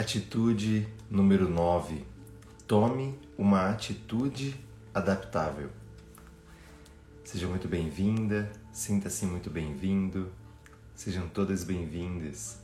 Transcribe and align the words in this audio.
Atitude 0.00 0.88
número 1.10 1.46
9. 1.46 2.02
Tome 2.66 3.18
uma 3.36 3.68
atitude 3.68 4.58
adaptável. 4.94 5.68
Seja 7.22 7.46
muito 7.46 7.68
bem-vinda, 7.68 8.50
sinta-se 8.72 9.26
muito 9.26 9.50
bem-vindo, 9.50 10.32
sejam 10.94 11.28
todas 11.28 11.64
bem-vindas. 11.64 12.60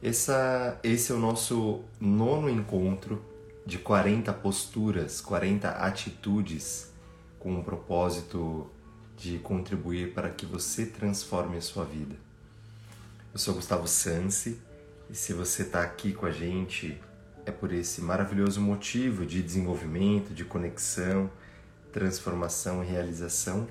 Esse 0.00 0.30
é 0.30 1.12
o 1.12 1.18
nosso 1.18 1.82
nono 2.00 2.48
encontro 2.48 3.20
de 3.66 3.78
40 3.78 4.32
posturas, 4.34 5.20
40 5.20 5.68
atitudes 5.70 6.92
com 7.40 7.58
o 7.58 7.64
propósito 7.64 8.70
de 9.16 9.40
contribuir 9.40 10.14
para 10.14 10.30
que 10.30 10.46
você 10.46 10.86
transforme 10.86 11.56
a 11.56 11.60
sua 11.60 11.84
vida. 11.84 12.14
Eu 13.32 13.40
sou 13.40 13.54
Gustavo 13.54 13.88
Sansi 13.88 14.56
e 15.14 15.16
se 15.16 15.32
você 15.32 15.62
está 15.62 15.80
aqui 15.80 16.12
com 16.12 16.26
a 16.26 16.32
gente, 16.32 17.00
é 17.46 17.52
por 17.52 17.72
esse 17.72 18.00
maravilhoso 18.00 18.60
motivo 18.60 19.24
de 19.24 19.40
desenvolvimento, 19.40 20.34
de 20.34 20.44
conexão, 20.44 21.30
transformação 21.92 22.82
e 22.82 22.86
realização. 22.88 23.68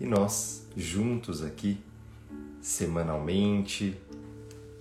E 0.00 0.06
nós, 0.06 0.66
juntos 0.74 1.44
aqui, 1.44 1.78
semanalmente, 2.62 4.00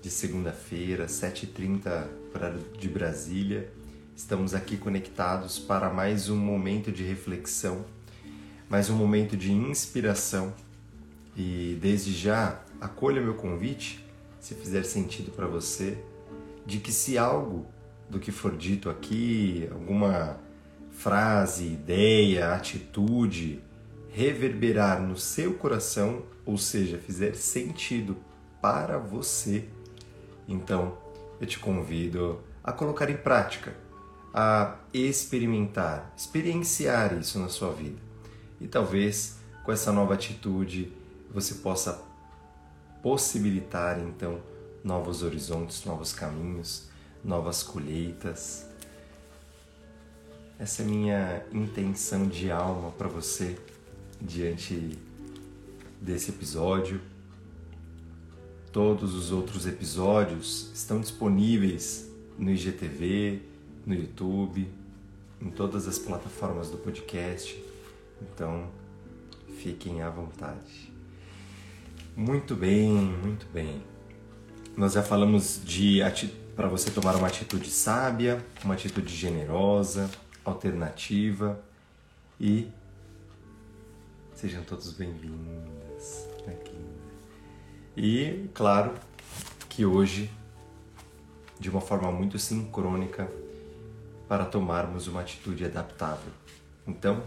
de 0.01 0.09
segunda-feira, 0.09 1.07
7h30 1.07 2.07
horário 2.33 2.61
de 2.79 2.87
Brasília, 2.87 3.69
estamos 4.15 4.53
aqui 4.53 4.77
conectados 4.77 5.59
para 5.59 5.89
mais 5.89 6.29
um 6.29 6.37
momento 6.37 6.89
de 6.89 7.03
reflexão, 7.03 7.83
mais 8.69 8.89
um 8.89 8.95
momento 8.95 9.35
de 9.35 9.51
inspiração. 9.51 10.53
E 11.35 11.77
desde 11.81 12.13
já, 12.13 12.63
acolha 12.79 13.21
meu 13.21 13.33
convite 13.33 14.03
se 14.43 14.55
fizer 14.55 14.83
sentido 14.83 15.31
para 15.31 15.47
você, 15.47 15.97
de 16.65 16.79
que 16.79 16.91
se 16.91 17.17
algo 17.17 17.65
do 18.09 18.19
que 18.19 18.29
for 18.29 18.57
dito 18.57 18.89
aqui, 18.89 19.69
alguma 19.71 20.37
frase, 20.91 21.63
ideia, 21.63 22.53
atitude, 22.53 23.63
reverberar 24.09 25.01
no 25.01 25.15
seu 25.15 25.53
coração, 25.53 26.23
ou 26.45 26.57
seja, 26.57 26.97
fizer 26.97 27.35
sentido 27.35 28.17
para 28.61 28.97
você, 28.97 29.63
então 30.45 30.97
eu 31.39 31.47
te 31.47 31.57
convido 31.57 32.41
a 32.61 32.73
colocar 32.73 33.09
em 33.09 33.15
prática, 33.15 33.73
a 34.33 34.75
experimentar, 34.93 36.13
experienciar 36.17 37.17
isso 37.17 37.39
na 37.39 37.47
sua 37.47 37.71
vida. 37.71 38.01
E 38.59 38.67
talvez 38.67 39.37
com 39.63 39.71
essa 39.71 39.89
nova 39.93 40.15
atitude 40.15 40.91
você 41.33 41.55
possa 41.55 42.11
possibilitar 43.03 43.99
então 43.99 44.41
novos 44.81 45.21
horizontes, 45.23 45.83
novos 45.83 46.13
caminhos, 46.13 46.87
novas 47.23 47.61
colheitas. 47.61 48.65
Essa 50.57 50.81
é 50.81 50.85
minha 50.85 51.45
intenção 51.51 52.25
de 52.27 52.49
alma 52.49 52.91
para 52.91 53.09
você 53.09 53.59
diante 54.21 54.97
desse 56.01 56.31
episódio. 56.31 57.01
Todos 58.71 59.13
os 59.13 59.31
outros 59.31 59.67
episódios 59.67 60.71
estão 60.73 61.01
disponíveis 61.01 62.09
no 62.39 62.49
IGTV, 62.51 63.41
no 63.85 63.93
YouTube, 63.93 64.67
em 65.41 65.49
todas 65.51 65.87
as 65.87 65.99
plataformas 65.99 66.69
do 66.69 66.77
podcast. 66.77 67.61
Então, 68.21 68.71
fiquem 69.57 70.01
à 70.01 70.09
vontade. 70.09 70.92
Muito 72.15 72.55
bem, 72.55 72.91
muito 72.91 73.47
bem. 73.51 73.81
Nós 74.77 74.93
já 74.93 75.01
falamos 75.01 75.59
de 75.65 75.99
para 76.55 76.67
você 76.67 76.91
tomar 76.91 77.15
uma 77.15 77.25
atitude 77.25 77.71
sábia, 77.71 78.45
uma 78.63 78.75
atitude 78.75 79.11
generosa, 79.15 80.07
alternativa 80.45 81.59
e 82.39 82.67
sejam 84.35 84.63
todos 84.63 84.93
bem-vindos 84.93 86.27
aqui. 86.45 86.77
E 87.97 88.47
claro 88.53 88.93
que 89.67 89.83
hoje, 89.83 90.29
de 91.59 91.67
uma 91.67 91.81
forma 91.81 92.11
muito 92.11 92.37
sincrônica, 92.37 93.27
para 94.29 94.45
tomarmos 94.45 95.07
uma 95.07 95.21
atitude 95.21 95.65
adaptável. 95.65 96.31
Então, 96.85 97.23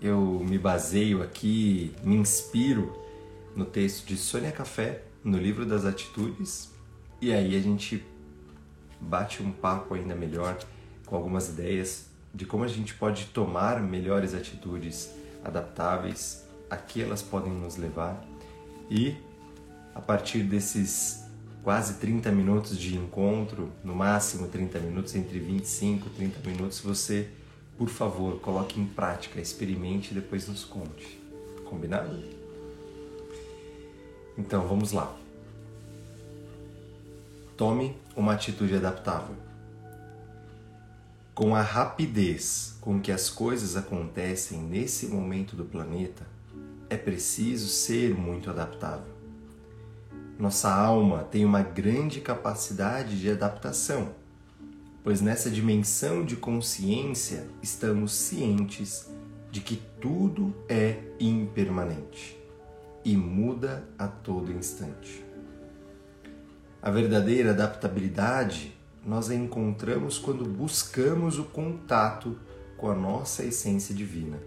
eu 0.00 0.20
me 0.48 0.56
baseio 0.56 1.20
aqui, 1.20 1.92
me 2.04 2.14
inspiro 2.14 3.09
no 3.60 3.66
texto 3.66 4.06
de 4.06 4.16
Sônia 4.16 4.50
Café, 4.50 5.02
no 5.22 5.36
livro 5.36 5.66
das 5.66 5.84
atitudes, 5.84 6.70
e 7.20 7.30
aí 7.30 7.54
a 7.54 7.60
gente 7.60 8.02
bate 8.98 9.42
um 9.42 9.52
papo 9.52 9.92
ainda 9.92 10.14
melhor 10.14 10.58
com 11.04 11.14
algumas 11.14 11.50
ideias 11.50 12.06
de 12.32 12.46
como 12.46 12.64
a 12.64 12.68
gente 12.68 12.94
pode 12.94 13.26
tomar 13.26 13.78
melhores 13.82 14.32
atitudes 14.32 15.10
adaptáveis, 15.44 16.46
a 16.70 16.76
que 16.78 17.02
elas 17.02 17.20
podem 17.20 17.52
nos 17.52 17.76
levar 17.76 18.24
e 18.90 19.14
a 19.94 20.00
partir 20.00 20.42
desses 20.42 21.24
quase 21.62 21.98
30 21.98 22.32
minutos 22.32 22.78
de 22.78 22.96
encontro, 22.96 23.70
no 23.84 23.94
máximo 23.94 24.48
30 24.48 24.78
minutos, 24.78 25.14
entre 25.14 25.38
25 25.38 26.06
e 26.06 26.10
30 26.10 26.48
minutos, 26.48 26.80
você, 26.80 27.28
por 27.76 27.90
favor, 27.90 28.40
coloque 28.40 28.80
em 28.80 28.86
prática, 28.86 29.38
experimente 29.38 30.12
e 30.12 30.14
depois 30.14 30.48
nos 30.48 30.64
conte. 30.64 31.20
Combinado? 31.66 32.39
Então 34.40 34.66
vamos 34.66 34.92
lá. 34.92 35.14
Tome 37.58 37.94
uma 38.16 38.32
atitude 38.32 38.74
adaptável. 38.74 39.36
Com 41.34 41.54
a 41.54 41.60
rapidez 41.60 42.74
com 42.80 42.98
que 42.98 43.12
as 43.12 43.28
coisas 43.28 43.76
acontecem 43.76 44.58
nesse 44.58 45.08
momento 45.08 45.54
do 45.54 45.66
planeta, 45.66 46.26
é 46.88 46.96
preciso 46.96 47.68
ser 47.68 48.14
muito 48.14 48.48
adaptável. 48.48 49.12
Nossa 50.38 50.74
alma 50.74 51.22
tem 51.22 51.44
uma 51.44 51.60
grande 51.62 52.22
capacidade 52.22 53.20
de 53.20 53.30
adaptação, 53.30 54.14
pois 55.04 55.20
nessa 55.20 55.50
dimensão 55.50 56.24
de 56.24 56.34
consciência 56.34 57.46
estamos 57.62 58.12
cientes 58.12 59.06
de 59.50 59.60
que 59.60 59.76
tudo 60.00 60.54
é 60.66 60.96
impermanente 61.20 62.39
e 63.04 63.16
muda 63.16 63.84
a 63.98 64.06
todo 64.06 64.52
instante. 64.52 65.24
A 66.82 66.90
verdadeira 66.90 67.50
adaptabilidade 67.50 68.74
nós 69.04 69.30
a 69.30 69.34
encontramos 69.34 70.18
quando 70.18 70.44
buscamos 70.44 71.38
o 71.38 71.44
contato 71.44 72.38
com 72.76 72.90
a 72.90 72.94
nossa 72.94 73.44
essência 73.44 73.94
divina 73.94 74.38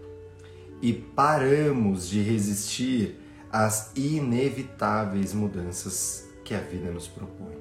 e 0.80 0.92
paramos 0.92 2.08
de 2.08 2.20
resistir 2.20 3.20
às 3.50 3.92
inevitáveis 3.96 5.32
mudanças 5.32 6.28
que 6.44 6.54
a 6.54 6.60
vida 6.60 6.90
nos 6.90 7.08
propõe. 7.08 7.56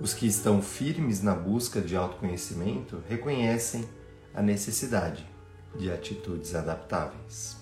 Os 0.00 0.14
que 0.14 0.26
estão 0.26 0.62
firmes 0.62 1.22
na 1.22 1.34
busca 1.34 1.80
de 1.80 1.94
autoconhecimento 1.94 3.02
reconhecem 3.08 3.84
a 4.34 4.42
necessidade 4.42 5.24
de 5.76 5.90
atitudes 5.92 6.54
adaptáveis. 6.54 7.61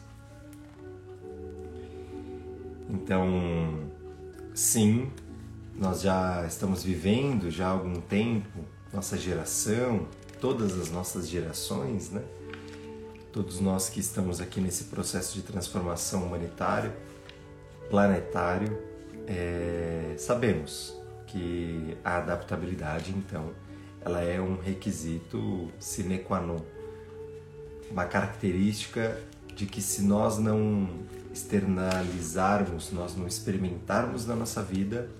Então, 2.92 3.88
sim, 4.52 5.10
nós 5.76 6.02
já 6.02 6.44
estamos 6.44 6.82
vivendo 6.82 7.48
já 7.48 7.68
há 7.68 7.70
algum 7.70 8.00
tempo, 8.00 8.64
nossa 8.92 9.16
geração, 9.16 10.08
todas 10.40 10.76
as 10.76 10.90
nossas 10.90 11.28
gerações, 11.28 12.10
né? 12.10 12.22
Todos 13.32 13.60
nós 13.60 13.88
que 13.88 14.00
estamos 14.00 14.40
aqui 14.40 14.60
nesse 14.60 14.84
processo 14.84 15.34
de 15.36 15.42
transformação 15.42 16.24
humanitário, 16.24 16.92
planetário, 17.88 18.76
é, 19.28 20.16
sabemos 20.18 20.98
que 21.28 21.96
a 22.04 22.16
adaptabilidade, 22.16 23.12
então, 23.12 23.50
ela 24.00 24.20
é 24.20 24.40
um 24.40 24.58
requisito 24.58 25.70
sine 25.78 26.18
qua 26.18 26.40
non, 26.40 26.58
uma 27.88 28.04
característica 28.04 29.16
de 29.60 29.66
que 29.66 29.82
se 29.82 30.00
nós 30.00 30.38
não 30.38 30.88
externalizarmos, 31.30 32.90
nós 32.92 33.14
não 33.14 33.26
experimentarmos 33.26 34.24
na 34.26 34.34
nossa 34.34 34.62
vida, 34.62 35.10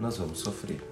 nós 0.00 0.16
vamos 0.16 0.38
sofrer. 0.38 0.82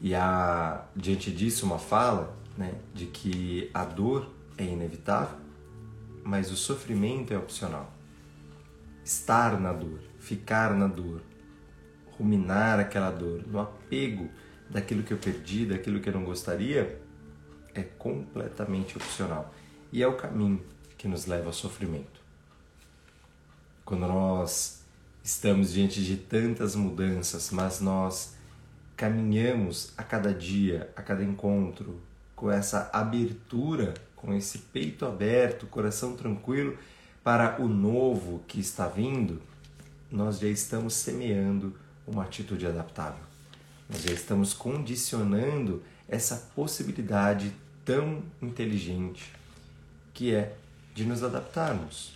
E 0.00 0.14
há, 0.14 0.84
diante 0.94 1.32
disso, 1.32 1.66
uma 1.66 1.80
fala 1.80 2.36
né, 2.56 2.76
de 2.94 3.06
que 3.06 3.68
a 3.74 3.84
dor 3.84 4.30
é 4.56 4.62
inevitável, 4.62 5.36
mas 6.22 6.52
o 6.52 6.56
sofrimento 6.56 7.34
é 7.34 7.36
opcional. 7.36 7.92
Estar 9.04 9.58
na 9.58 9.72
dor, 9.72 9.98
ficar 10.20 10.72
na 10.72 10.86
dor, 10.86 11.20
ruminar 12.16 12.78
aquela 12.78 13.10
dor, 13.10 13.42
no 13.44 13.58
apego 13.58 14.28
daquilo 14.70 15.02
que 15.02 15.12
eu 15.12 15.18
perdi, 15.18 15.66
daquilo 15.66 15.98
que 15.98 16.08
eu 16.08 16.12
não 16.12 16.22
gostaria, 16.22 17.02
é 17.74 17.82
completamente 17.82 18.96
opcional. 18.96 19.52
E 19.92 20.00
é 20.00 20.06
o 20.06 20.14
caminho 20.14 20.62
que 21.02 21.08
nos 21.08 21.26
leva 21.26 21.46
ao 21.46 21.52
sofrimento. 21.52 22.22
Quando 23.84 24.06
nós 24.06 24.84
estamos 25.24 25.72
diante 25.72 26.00
de 26.04 26.16
tantas 26.16 26.76
mudanças, 26.76 27.50
mas 27.50 27.80
nós 27.80 28.36
caminhamos 28.96 29.92
a 29.96 30.04
cada 30.04 30.32
dia, 30.32 30.92
a 30.94 31.02
cada 31.02 31.24
encontro, 31.24 32.00
com 32.36 32.52
essa 32.52 32.88
abertura, 32.92 33.94
com 34.14 34.32
esse 34.32 34.58
peito 34.58 35.04
aberto, 35.04 35.66
coração 35.66 36.14
tranquilo 36.14 36.78
para 37.24 37.60
o 37.60 37.66
novo 37.66 38.40
que 38.46 38.60
está 38.60 38.86
vindo, 38.86 39.42
nós 40.08 40.38
já 40.38 40.46
estamos 40.46 40.94
semeando 40.94 41.74
uma 42.06 42.22
atitude 42.22 42.64
adaptável. 42.64 43.24
Nós 43.90 44.02
já 44.02 44.12
estamos 44.12 44.54
condicionando 44.54 45.82
essa 46.08 46.36
possibilidade 46.54 47.52
tão 47.84 48.22
inteligente 48.40 49.32
que 50.14 50.32
é 50.32 50.56
de 50.94 51.04
nos 51.04 51.22
adaptarmos, 51.22 52.14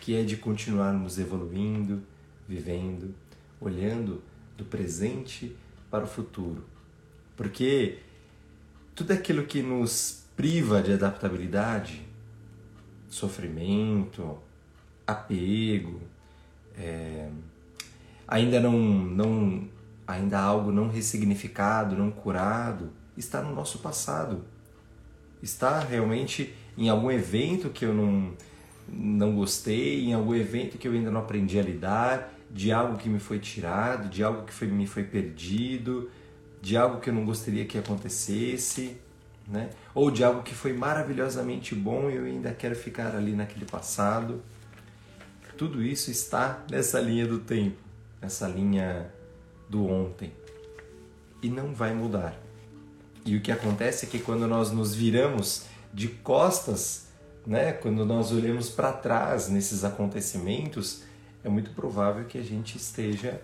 que 0.00 0.16
é 0.16 0.22
de 0.22 0.36
continuarmos 0.36 1.18
evoluindo, 1.18 2.02
vivendo, 2.48 3.14
olhando 3.60 4.22
do 4.56 4.64
presente 4.64 5.56
para 5.90 6.04
o 6.04 6.06
futuro. 6.06 6.64
Porque 7.36 7.98
tudo 8.94 9.12
aquilo 9.12 9.44
que 9.44 9.62
nos 9.62 10.24
priva 10.36 10.82
de 10.82 10.92
adaptabilidade, 10.92 12.02
sofrimento, 13.08 14.38
apego, 15.06 16.00
é, 16.76 17.30
ainda 18.26 18.60
não, 18.60 18.78
não 18.78 19.68
ainda 20.06 20.40
algo 20.40 20.72
não 20.72 20.88
ressignificado, 20.88 21.96
não 21.96 22.10
curado, 22.10 22.90
está 23.16 23.42
no 23.42 23.54
nosso 23.54 23.80
passado. 23.80 24.44
Está 25.42 25.80
realmente 25.80 26.54
em 26.78 26.88
algum 26.88 27.10
evento 27.10 27.70
que 27.70 27.84
eu 27.84 27.92
não, 27.92 28.32
não 28.88 29.34
gostei, 29.34 30.04
em 30.04 30.14
algum 30.14 30.34
evento 30.34 30.78
que 30.78 30.86
eu 30.86 30.92
ainda 30.92 31.10
não 31.10 31.20
aprendi 31.20 31.58
a 31.58 31.62
lidar, 31.62 32.32
de 32.48 32.70
algo 32.70 32.96
que 32.96 33.08
me 33.08 33.18
foi 33.18 33.40
tirado, 33.40 34.08
de 34.08 34.22
algo 34.22 34.44
que 34.44 34.52
foi, 34.52 34.68
me 34.68 34.86
foi 34.86 35.02
perdido, 35.02 36.08
de 36.62 36.76
algo 36.76 37.00
que 37.00 37.10
eu 37.10 37.14
não 37.14 37.24
gostaria 37.24 37.64
que 37.64 37.76
acontecesse, 37.76 38.96
né? 39.46 39.70
ou 39.92 40.10
de 40.10 40.22
algo 40.22 40.42
que 40.42 40.54
foi 40.54 40.72
maravilhosamente 40.72 41.74
bom 41.74 42.08
e 42.08 42.14
eu 42.14 42.24
ainda 42.24 42.52
quero 42.52 42.76
ficar 42.76 43.14
ali 43.16 43.32
naquele 43.32 43.64
passado. 43.64 44.40
Tudo 45.56 45.82
isso 45.82 46.12
está 46.12 46.64
nessa 46.70 47.00
linha 47.00 47.26
do 47.26 47.40
tempo, 47.40 47.78
nessa 48.22 48.46
linha 48.46 49.12
do 49.68 49.84
ontem. 49.84 50.32
E 51.42 51.48
não 51.48 51.74
vai 51.74 51.92
mudar. 51.92 52.40
E 53.24 53.36
o 53.36 53.40
que 53.40 53.50
acontece 53.50 54.06
é 54.06 54.08
que 54.08 54.20
quando 54.20 54.46
nós 54.46 54.70
nos 54.70 54.94
viramos 54.94 55.66
de 55.92 56.08
costas, 56.08 57.08
né, 57.46 57.72
quando 57.72 58.04
nós 58.04 58.32
olhamos 58.32 58.68
para 58.68 58.92
trás 58.92 59.48
nesses 59.48 59.84
acontecimentos, 59.84 61.02
é 61.42 61.48
muito 61.48 61.70
provável 61.70 62.24
que 62.24 62.38
a 62.38 62.42
gente 62.42 62.76
esteja 62.76 63.40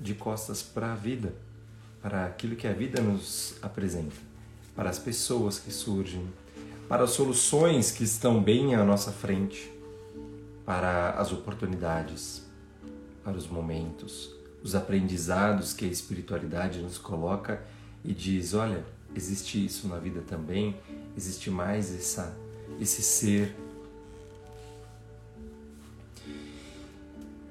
de 0.00 0.14
costas 0.14 0.62
para 0.62 0.92
a 0.92 0.94
vida, 0.94 1.34
para 2.02 2.26
aquilo 2.26 2.54
que 2.54 2.66
a 2.66 2.72
vida 2.72 3.00
nos 3.00 3.54
apresenta, 3.62 4.14
para 4.76 4.90
as 4.90 4.98
pessoas 4.98 5.58
que 5.58 5.72
surgem, 5.72 6.28
para 6.88 7.04
as 7.04 7.10
soluções 7.10 7.90
que 7.90 8.04
estão 8.04 8.42
bem 8.42 8.74
à 8.74 8.84
nossa 8.84 9.10
frente, 9.10 9.72
para 10.64 11.10
as 11.10 11.32
oportunidades, 11.32 12.44
para 13.22 13.36
os 13.36 13.46
momentos, 13.46 14.34
os 14.62 14.74
aprendizados 14.74 15.72
que 15.72 15.84
a 15.84 15.88
espiritualidade 15.88 16.80
nos 16.80 16.98
coloca 16.98 17.62
e 18.04 18.12
diz: 18.12 18.54
olha, 18.54 18.84
existe 19.14 19.64
isso 19.64 19.88
na 19.88 19.98
vida 19.98 20.20
também, 20.22 20.76
existe 21.16 21.50
mais 21.50 21.94
essa, 21.94 22.36
esse 22.80 23.02
ser. 23.02 23.54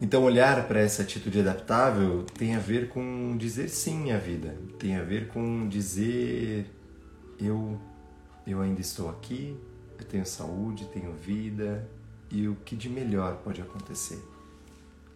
Então, 0.02 0.24
olhar 0.24 0.68
para 0.68 0.80
essa 0.82 1.02
atitude 1.02 1.40
adaptável 1.40 2.24
tem 2.38 2.56
a 2.56 2.60
ver 2.60 2.90
com 2.90 3.38
dizer 3.38 3.70
sim 3.70 4.12
à 4.12 4.18
vida, 4.18 4.58
tem 4.78 4.98
a 4.98 5.04
ver 5.04 5.30
com 5.30 5.68
dizer: 5.68 6.70
eu, 7.40 7.80
eu 8.46 8.62
ainda 8.62 8.82
estou 8.82 9.10
aqui, 9.10 9.58
eu 9.98 10.06
tenho 10.06 10.26
saúde, 10.26 10.86
tenho 10.94 11.14
vida 11.14 11.88
e 12.30 12.48
o 12.48 12.56
que 12.66 12.76
de 12.76 12.90
melhor 12.90 13.38
pode 13.38 13.62
acontecer. 13.62 14.22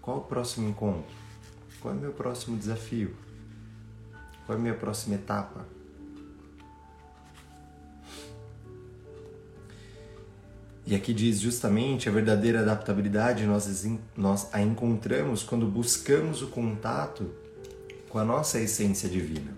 Qual 0.02 0.20
o 0.20 0.22
próximo 0.22 0.70
encontro? 0.70 1.16
Qual 1.82 1.94
é 1.94 1.98
o 1.98 2.00
meu 2.00 2.14
próximo 2.14 2.58
desafio? 2.58 3.14
Qual 4.46 4.58
é 4.58 4.60
a 4.60 4.62
minha 4.62 4.74
próxima 4.74 5.16
etapa? 5.16 5.66
E 10.89 10.95
aqui 10.95 11.13
diz 11.13 11.42
justamente 11.42 12.07
a 12.07 12.12
verdadeira 12.13 12.62
adaptabilidade 12.62 13.45
nós, 13.45 13.86
nós 14.16 14.48
a 14.54 14.62
encontramos 14.62 15.44
quando 15.44 15.68
buscamos 15.68 16.42
o 16.42 16.48
contato 16.48 17.30
com 18.07 18.18
a 18.18 18.24
nossa 18.24 18.57
essência 18.57 19.10
divina. 19.10 19.51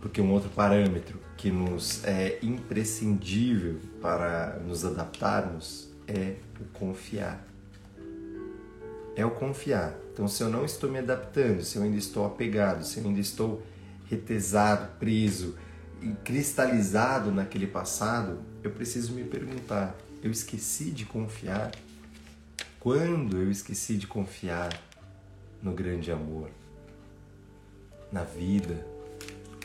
Porque 0.00 0.22
um 0.22 0.32
outro 0.32 0.48
parâmetro 0.48 1.20
que 1.36 1.50
nos 1.50 2.02
é 2.02 2.38
imprescindível 2.42 3.78
para 4.00 4.58
nos 4.66 4.86
adaptarmos 4.86 5.90
é 6.08 6.36
o 6.58 6.64
confiar. 6.72 7.46
É 9.14 9.26
o 9.26 9.32
confiar. 9.32 9.94
Então, 10.14 10.26
se 10.26 10.42
eu 10.42 10.48
não 10.48 10.64
estou 10.64 10.90
me 10.90 10.98
adaptando, 10.98 11.62
se 11.62 11.76
eu 11.76 11.82
ainda 11.82 11.98
estou 11.98 12.24
apegado, 12.24 12.86
se 12.86 12.98
eu 12.98 13.06
ainda 13.06 13.20
estou 13.20 13.62
retesado, 14.08 14.92
preso, 14.98 15.56
cristalizado 16.24 17.30
naquele 17.30 17.66
passado, 17.66 18.40
eu 18.62 18.70
preciso 18.70 19.12
me 19.12 19.24
perguntar: 19.24 19.96
eu 20.22 20.30
esqueci 20.30 20.90
de 20.90 21.04
confiar? 21.04 21.72
Quando 22.80 23.36
eu 23.36 23.50
esqueci 23.50 23.96
de 23.96 24.06
confiar 24.06 24.72
no 25.62 25.72
grande 25.72 26.10
amor, 26.10 26.50
na 28.10 28.24
vida? 28.24 28.86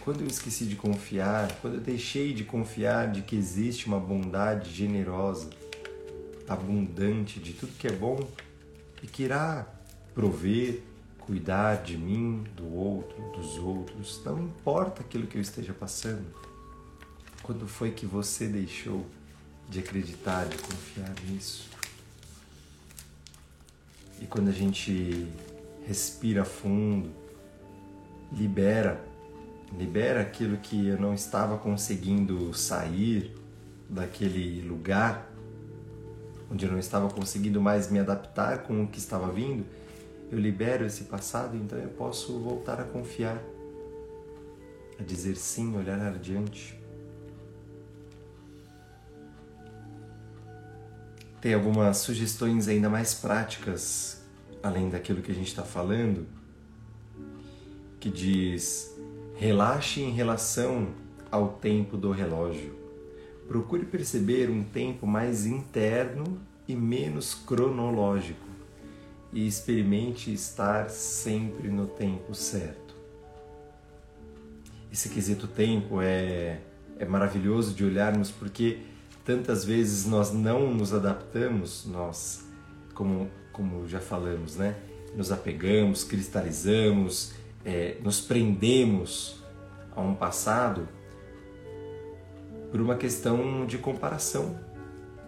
Quando 0.01 0.22
eu 0.22 0.28
esqueci 0.28 0.66
de 0.66 0.75
confiar? 0.75 1.51
Quando 1.62 1.75
eu 1.75 1.81
deixei 1.81 2.34
de 2.34 2.44
confiar 2.44 3.12
de 3.12 3.24
que 3.24 3.36
existe 3.36 3.88
uma 3.88 4.00
bondade 4.00 4.72
generosa, 4.74 5.50
abundante 6.48 7.40
de 7.40 7.54
tudo 7.54 7.74
que 7.74 7.88
é 7.88 7.92
bom 7.92 8.25
e 9.04 9.07
que 9.07 9.24
irá 9.24 9.68
prover, 10.13 10.81
cuidar 11.27 11.83
de 11.83 11.97
mim, 11.97 12.45
do 12.56 12.74
outro, 12.74 13.21
dos 13.31 13.57
outros, 13.57 14.21
não 14.24 14.41
importa 14.41 15.01
aquilo 15.01 15.27
que 15.27 15.38
eu 15.38 15.41
esteja 15.41 15.74
passando. 15.74 16.25
Quando 17.44 17.68
foi 17.68 17.91
que 17.91 18.06
você 18.06 18.47
deixou 18.47 19.06
de 19.69 19.79
acreditar, 19.79 20.45
de 20.45 20.57
confiar 20.57 21.13
nisso? 21.27 21.69
E 24.21 24.25
quando 24.25 24.47
a 24.47 24.53
gente 24.53 25.28
respira 25.85 26.45
fundo, 26.45 27.11
libera, 28.31 29.06
libera 29.78 30.21
aquilo 30.21 30.57
que 30.57 30.87
eu 30.87 30.97
não 30.97 31.13
estava 31.13 31.57
conseguindo 31.57 32.54
sair 32.54 33.35
daquele 33.90 34.61
lugar, 34.61 35.30
onde 36.49 36.66
eu 36.66 36.71
não 36.71 36.80
estava 36.80 37.09
conseguindo 37.09 37.61
mais 37.61 37.92
me 37.92 37.99
adaptar 37.99 38.59
com 38.59 38.83
o 38.83 38.87
que 38.87 38.97
estava 38.97 39.30
vindo, 39.30 39.66
eu 40.31 40.40
libero 40.40 40.86
esse 40.86 41.06
passado, 41.06 41.56
então 41.56 41.78
eu 41.80 41.90
posso 41.90 42.38
voltar 42.40 42.80
a 42.81 42.84
confiar, 42.84 43.42
a 45.00 45.04
dizer 45.04 45.38
sim, 45.38 45.76
olhar 45.76 46.00
adiante. 46.02 46.78
Tem 51.40 51.54
algumas 51.54 51.98
sugestões 51.98 52.68
ainda 52.68 52.90
mais 52.90 53.14
práticas, 53.14 54.22
além 54.62 54.90
daquilo 54.90 55.22
que 55.22 55.31
a 55.31 55.36
gente 55.36 55.48
está 55.48 55.64
falando, 55.64 56.28
que 58.00 58.10
diz: 58.10 58.94
relaxe 59.36 60.02
em 60.02 60.12
relação 60.12 60.90
ao 61.31 61.54
tempo 61.54 61.96
do 61.96 62.12
relógio. 62.12 62.76
Procure 63.48 63.86
perceber 63.86 64.50
um 64.50 64.62
tempo 64.62 65.07
mais 65.07 65.46
interno 65.46 66.42
e 66.68 66.76
menos 66.76 67.34
cronológico 67.34 68.46
e 69.37 69.45
experimente 69.45 70.33
estar 70.33 70.89
sempre 70.89 71.69
no 71.69 71.85
tempo 71.85 72.33
certo. 72.33 72.95
Esse 74.91 75.09
quesito 75.09 75.47
tempo 75.47 76.01
é, 76.01 76.59
é 76.97 77.06
maravilhoso 77.06 77.75
de 77.75 77.85
olharmos 77.85 78.31
porque 78.31 78.79
tantas 79.23 79.63
vezes 79.63 80.07
nós 80.07 80.33
não 80.33 80.73
nos 80.73 80.91
adaptamos, 80.91 81.85
nós, 81.85 82.47
como, 82.95 83.29
como 83.53 83.87
já 83.87 83.99
falamos, 83.99 84.56
né? 84.56 84.75
nos 85.15 85.31
apegamos, 85.31 86.03
cristalizamos, 86.03 87.33
é, 87.63 87.97
nos 88.01 88.19
prendemos 88.19 89.44
a 89.95 90.01
um 90.01 90.15
passado 90.15 90.89
por 92.71 92.81
uma 92.81 92.95
questão 92.95 93.67
de 93.67 93.77
comparação 93.77 94.59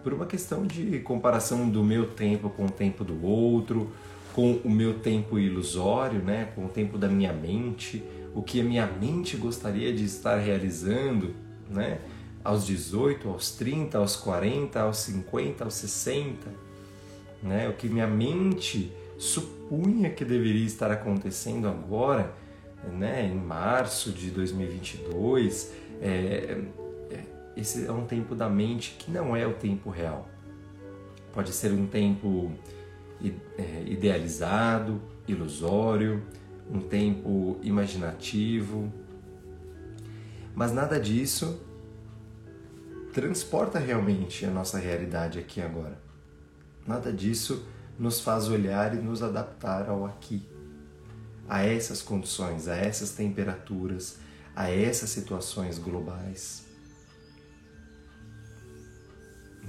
por 0.02 0.12
uma 0.12 0.26
questão 0.26 0.66
de 0.66 0.98
comparação 1.00 1.68
do 1.68 1.82
meu 1.82 2.08
tempo 2.08 2.50
com 2.50 2.66
o 2.66 2.70
tempo 2.70 3.04
do 3.04 3.24
outro, 3.24 3.92
com 4.32 4.60
o 4.64 4.70
meu 4.70 5.00
tempo 5.00 5.38
ilusório, 5.38 6.20
né? 6.20 6.52
com 6.54 6.66
o 6.66 6.68
tempo 6.68 6.96
da 6.96 7.08
minha 7.08 7.32
mente, 7.32 8.02
o 8.34 8.42
que 8.42 8.60
a 8.60 8.64
minha 8.64 8.86
mente 8.86 9.36
gostaria 9.36 9.92
de 9.92 10.04
estar 10.04 10.36
realizando 10.38 11.34
né? 11.68 11.98
aos 12.42 12.66
18, 12.66 13.28
aos 13.28 13.52
30, 13.52 13.98
aos 13.98 14.16
40, 14.16 14.80
aos 14.80 14.98
50, 14.98 15.64
aos 15.64 15.74
60, 15.74 16.48
né? 17.42 17.68
o 17.68 17.72
que 17.74 17.88
minha 17.88 18.06
mente 18.06 18.92
supunha 19.18 20.08
que 20.08 20.24
deveria 20.24 20.64
estar 20.64 20.90
acontecendo 20.90 21.68
agora, 21.68 22.32
né, 22.98 23.30
em 23.30 23.36
março 23.36 24.10
de 24.10 24.30
2022, 24.30 25.72
é, 26.00 26.58
esse 27.60 27.86
é 27.86 27.92
um 27.92 28.06
tempo 28.06 28.34
da 28.34 28.48
mente 28.48 28.96
que 28.98 29.10
não 29.10 29.36
é 29.36 29.46
o 29.46 29.52
tempo 29.52 29.90
real. 29.90 30.28
Pode 31.32 31.52
ser 31.52 31.72
um 31.72 31.86
tempo 31.86 32.52
é, 33.58 33.84
idealizado, 33.86 35.00
ilusório, 35.28 36.22
um 36.70 36.80
tempo 36.80 37.58
imaginativo, 37.62 38.92
mas 40.54 40.72
nada 40.72 40.98
disso 40.98 41.60
transporta 43.12 43.78
realmente 43.78 44.44
a 44.46 44.50
nossa 44.50 44.78
realidade 44.78 45.38
aqui 45.38 45.60
agora. 45.60 46.00
Nada 46.86 47.12
disso 47.12 47.66
nos 47.98 48.20
faz 48.20 48.48
olhar 48.48 48.94
e 48.94 48.98
nos 48.98 49.22
adaptar 49.22 49.88
ao 49.88 50.06
aqui, 50.06 50.48
a 51.48 51.62
essas 51.62 52.00
condições, 52.00 52.68
a 52.68 52.76
essas 52.76 53.10
temperaturas, 53.10 54.18
a 54.56 54.70
essas 54.70 55.10
situações 55.10 55.78
globais. 55.78 56.69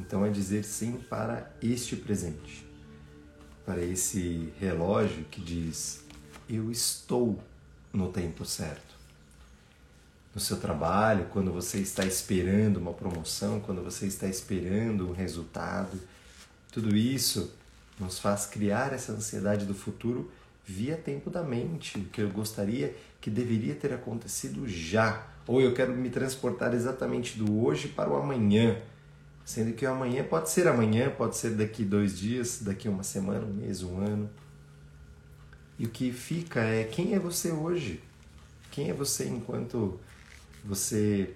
Então 0.01 0.25
é 0.25 0.29
dizer 0.29 0.63
sim 0.63 1.00
para 1.10 1.51
este 1.62 1.96
presente, 1.96 2.65
para 3.63 3.81
esse 3.81 4.51
relógio 4.60 5.25
que 5.29 5.39
diz: 5.39 6.03
eu 6.50 6.72
estou 6.72 7.39
no 7.93 8.12
tempo 8.12 8.43
certo. 8.43 8.91
No 10.34 10.41
seu 10.41 10.58
trabalho, 10.58 11.27
quando 11.31 11.51
você 11.51 11.77
está 11.77 12.05
esperando 12.05 12.77
uma 12.77 12.93
promoção, 12.93 13.60
quando 13.60 13.84
você 13.84 14.08
está 14.08 14.27
esperando 14.27 15.10
um 15.10 15.13
resultado, 15.13 16.00
tudo 16.72 16.96
isso 16.96 17.53
nos 18.00 18.17
faz 18.17 18.46
criar 18.46 18.93
essa 18.93 19.12
ansiedade 19.12 19.65
do 19.65 19.75
futuro 19.75 20.31
via 20.65 20.96
tempo 20.96 21.29
da 21.29 21.43
mente, 21.43 22.00
que 22.12 22.22
eu 22.22 22.29
gostaria 22.29 22.96
que 23.20 23.29
deveria 23.29 23.75
ter 23.75 23.93
acontecido 23.93 24.67
já, 24.67 25.27
ou 25.46 25.62
eu 25.62 25.74
quero 25.74 25.93
me 25.93 26.10
transportar 26.10 26.74
exatamente 26.74 27.38
do 27.38 27.63
hoje 27.63 27.89
para 27.89 28.10
o 28.10 28.15
amanhã, 28.15 28.81
sendo 29.45 29.74
que 29.74 29.86
o 29.86 29.91
amanhã 29.91 30.24
pode 30.24 30.50
ser 30.50 30.67
amanhã, 30.67 31.10
pode 31.10 31.36
ser 31.36 31.51
daqui 31.51 31.83
dois 31.83 32.17
dias, 32.17 32.60
daqui 32.62 32.88
uma 32.88 33.03
semana, 33.03 33.45
um 33.45 33.53
mês, 33.53 33.83
um 33.83 34.00
ano. 34.00 34.29
E 35.77 35.86
o 35.86 35.89
que 35.89 36.12
fica 36.12 36.62
é 36.62 36.83
quem 36.83 37.13
é 37.13 37.19
você 37.19 37.51
hoje? 37.51 38.03
Quem 38.69 38.89
é 38.89 38.93
você 38.93 39.27
enquanto 39.27 40.00
você 40.63 41.33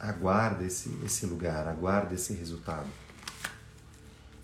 aguarda 0.00 0.64
esse, 0.64 0.90
esse 1.04 1.26
lugar, 1.26 1.68
aguarda 1.68 2.14
esse 2.14 2.32
resultado? 2.32 2.88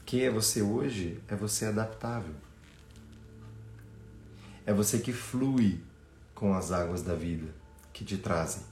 Quem 0.05 0.23
é 0.23 0.31
você 0.31 0.61
hoje 0.61 1.19
é 1.29 1.35
você 1.35 1.65
adaptável. 1.65 2.35
É 4.67 4.73
você 4.73 4.99
que 4.99 5.13
flui 5.13 5.81
com 6.35 6.55
as 6.55 6.71
águas 6.71 7.03
da 7.03 7.15
vida 7.15 7.49
que 7.93 8.05
te 8.05 8.19
trazem. 8.19 8.63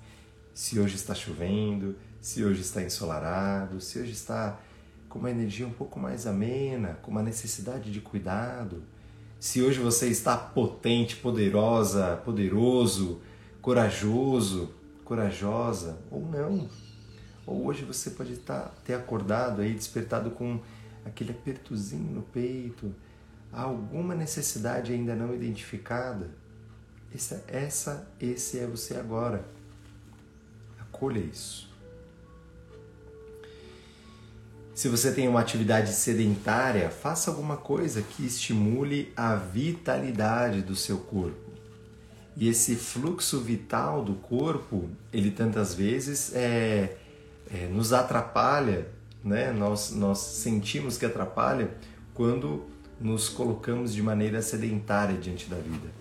Se 0.52 0.78
hoje 0.78 0.96
está 0.96 1.14
chovendo, 1.14 1.96
se 2.22 2.44
hoje 2.44 2.60
está 2.60 2.80
ensolarado, 2.80 3.80
se 3.80 3.98
hoje 3.98 4.12
está 4.12 4.60
com 5.08 5.18
uma 5.18 5.30
energia 5.30 5.66
um 5.66 5.72
pouco 5.72 5.98
mais 5.98 6.24
amena, 6.24 6.96
com 7.02 7.10
uma 7.10 7.22
necessidade 7.22 7.90
de 7.90 8.00
cuidado, 8.00 8.84
se 9.40 9.60
hoje 9.60 9.80
você 9.80 10.06
está 10.06 10.36
potente, 10.36 11.16
poderosa, 11.16 12.16
poderoso, 12.24 13.20
corajoso, 13.60 14.72
corajosa 15.04 15.98
ou 16.12 16.24
não. 16.24 16.70
Ou 17.44 17.66
hoje 17.66 17.84
você 17.84 18.10
pode 18.10 18.34
estar 18.34 18.72
ter 18.84 18.94
acordado 18.94 19.60
aí, 19.60 19.74
despertado 19.74 20.30
com 20.30 20.60
aquele 21.04 21.32
apertozinho 21.32 22.14
no 22.14 22.22
peito, 22.22 22.94
alguma 23.52 24.14
necessidade 24.14 24.92
ainda 24.92 25.16
não 25.16 25.34
identificada, 25.34 26.30
essa, 27.12 27.44
essa, 27.48 28.08
esse 28.20 28.60
é 28.60 28.66
você 28.66 28.94
agora. 28.94 29.44
Acolha 30.78 31.18
isso. 31.18 31.71
Se 34.82 34.88
você 34.88 35.12
tem 35.12 35.28
uma 35.28 35.38
atividade 35.38 35.92
sedentária, 35.92 36.90
faça 36.90 37.30
alguma 37.30 37.56
coisa 37.56 38.02
que 38.02 38.26
estimule 38.26 39.12
a 39.16 39.36
vitalidade 39.36 40.60
do 40.60 40.74
seu 40.74 40.98
corpo. 40.98 41.52
E 42.36 42.48
esse 42.48 42.74
fluxo 42.74 43.40
vital 43.40 44.02
do 44.02 44.14
corpo, 44.14 44.90
ele 45.12 45.30
tantas 45.30 45.72
vezes 45.72 46.34
é, 46.34 46.96
é, 47.54 47.68
nos 47.68 47.92
atrapalha 47.92 48.88
né? 49.22 49.52
Nós, 49.52 49.92
nós 49.92 50.18
sentimos 50.18 50.98
que 50.98 51.06
atrapalha 51.06 51.70
quando 52.12 52.64
nos 53.00 53.28
colocamos 53.28 53.94
de 53.94 54.02
maneira 54.02 54.42
sedentária 54.42 55.16
diante 55.16 55.48
da 55.48 55.58
vida, 55.58 55.92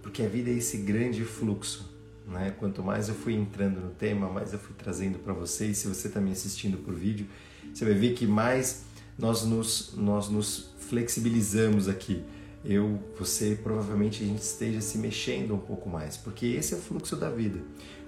porque 0.00 0.22
a 0.22 0.28
vida 0.30 0.48
é 0.48 0.54
esse 0.54 0.78
grande 0.78 1.26
fluxo. 1.26 1.90
Né? 2.26 2.54
Quanto 2.58 2.82
mais 2.82 3.10
eu 3.10 3.14
fui 3.14 3.34
entrando 3.34 3.80
no 3.80 3.90
tema, 3.90 4.30
mais 4.30 4.54
eu 4.54 4.58
fui 4.58 4.74
trazendo 4.78 5.18
para 5.18 5.34
vocês. 5.34 5.76
Se 5.76 5.88
você 5.88 6.08
está 6.08 6.20
me 6.20 6.30
assistindo 6.30 6.78
por 6.78 6.94
vídeo, 6.94 7.26
você 7.72 7.84
vai 7.84 7.94
ver 7.94 8.14
que 8.14 8.26
mais 8.26 8.84
nós 9.18 9.44
nos, 9.44 9.92
nós 9.96 10.28
nos 10.28 10.70
flexibilizamos 10.78 11.88
aqui. 11.88 12.22
Eu, 12.64 12.98
você, 13.18 13.58
provavelmente 13.62 14.22
a 14.22 14.26
gente 14.26 14.42
esteja 14.42 14.80
se 14.80 14.98
mexendo 14.98 15.54
um 15.54 15.58
pouco 15.58 15.88
mais, 15.88 16.16
porque 16.16 16.46
esse 16.46 16.74
é 16.74 16.76
o 16.76 16.80
fluxo 16.80 17.16
da 17.16 17.30
vida. 17.30 17.60